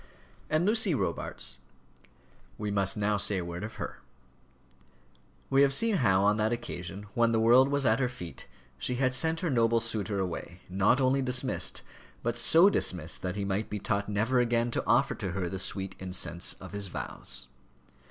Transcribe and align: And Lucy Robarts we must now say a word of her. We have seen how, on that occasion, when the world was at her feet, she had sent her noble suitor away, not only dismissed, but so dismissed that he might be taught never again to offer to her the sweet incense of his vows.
And 0.49 0.65
Lucy 0.65 0.95
Robarts 0.95 1.59
we 2.57 2.71
must 2.71 2.97
now 2.97 3.17
say 3.17 3.37
a 3.37 3.45
word 3.45 3.63
of 3.63 3.75
her. 3.75 3.99
We 5.51 5.61
have 5.61 5.75
seen 5.75 5.97
how, 5.97 6.23
on 6.23 6.37
that 6.37 6.51
occasion, 6.51 7.05
when 7.13 7.31
the 7.31 7.39
world 7.39 7.67
was 7.69 7.85
at 7.85 7.99
her 7.99 8.09
feet, 8.09 8.47
she 8.79 8.95
had 8.95 9.13
sent 9.13 9.41
her 9.41 9.51
noble 9.51 9.79
suitor 9.79 10.17
away, 10.17 10.61
not 10.67 10.99
only 10.99 11.21
dismissed, 11.21 11.83
but 12.23 12.35
so 12.35 12.67
dismissed 12.67 13.21
that 13.21 13.35
he 13.35 13.45
might 13.45 13.69
be 13.69 13.77
taught 13.77 14.09
never 14.09 14.39
again 14.39 14.71
to 14.71 14.83
offer 14.87 15.13
to 15.13 15.33
her 15.33 15.47
the 15.47 15.59
sweet 15.59 15.95
incense 15.99 16.53
of 16.53 16.71
his 16.71 16.87
vows. 16.87 17.45